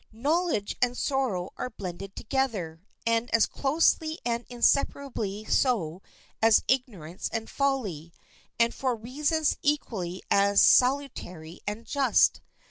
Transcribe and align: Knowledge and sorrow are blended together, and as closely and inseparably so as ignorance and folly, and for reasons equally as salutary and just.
Knowledge 0.11 0.75
and 0.81 0.97
sorrow 0.97 1.51
are 1.57 1.69
blended 1.69 2.15
together, 2.15 2.81
and 3.05 3.29
as 3.35 3.45
closely 3.45 4.17
and 4.25 4.45
inseparably 4.49 5.45
so 5.45 6.01
as 6.41 6.63
ignorance 6.67 7.29
and 7.31 7.47
folly, 7.47 8.11
and 8.59 8.73
for 8.73 8.95
reasons 8.95 9.57
equally 9.61 10.23
as 10.31 10.59
salutary 10.59 11.59
and 11.67 11.85
just. 11.85 12.41